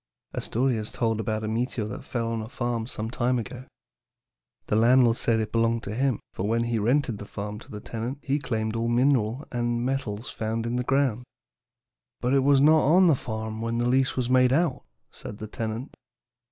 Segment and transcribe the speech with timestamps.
[0.33, 3.65] "A story is told about a meteor that fell on a farm some time ago.
[4.65, 7.81] The landlord said it belonged to him, for when he rented the farm to the
[7.81, 11.23] tenant he claimed all minerals and metals found in the ground.
[12.19, 15.45] "'But it was not on the farm when the lease was made out,' said the
[15.47, 15.93] tenant.